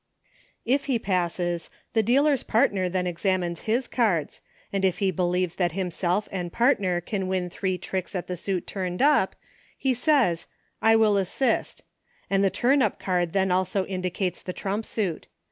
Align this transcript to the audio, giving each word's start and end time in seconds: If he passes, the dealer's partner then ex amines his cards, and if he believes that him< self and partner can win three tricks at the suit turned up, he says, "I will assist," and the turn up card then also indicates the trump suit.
If 0.65 0.85
he 0.85 0.97
passes, 0.97 1.69
the 1.93 2.01
dealer's 2.01 2.41
partner 2.41 2.89
then 2.89 3.05
ex 3.05 3.21
amines 3.21 3.59
his 3.59 3.87
cards, 3.87 4.41
and 4.73 4.83
if 4.83 4.97
he 4.97 5.11
believes 5.11 5.57
that 5.57 5.73
him< 5.73 5.91
self 5.91 6.27
and 6.31 6.51
partner 6.51 7.01
can 7.01 7.27
win 7.27 7.51
three 7.51 7.77
tricks 7.77 8.15
at 8.15 8.25
the 8.25 8.35
suit 8.35 8.65
turned 8.65 9.03
up, 9.03 9.35
he 9.77 9.93
says, 9.93 10.47
"I 10.81 10.95
will 10.95 11.17
assist," 11.17 11.83
and 12.31 12.43
the 12.43 12.49
turn 12.49 12.81
up 12.81 12.99
card 12.99 13.33
then 13.33 13.51
also 13.51 13.85
indicates 13.85 14.41
the 14.41 14.53
trump 14.53 14.85
suit. 14.87 15.27